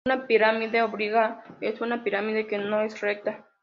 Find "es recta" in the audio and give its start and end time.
2.81-3.45